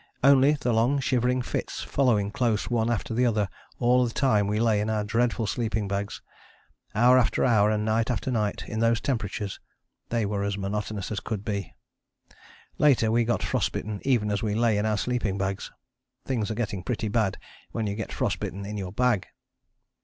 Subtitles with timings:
[0.23, 4.59] Only the long shivering fits following close one after the other all the time we
[4.59, 6.23] lay in our dreadful sleeping bags,
[6.95, 9.59] hour after hour and night after night in those temperatures
[10.09, 11.75] they were as monotonous as could be.
[12.79, 15.71] Later we got frost bitten even as we lay in our sleeping bags.
[16.25, 17.37] Things are getting pretty bad
[17.69, 19.27] when you get frost bitten in your bag.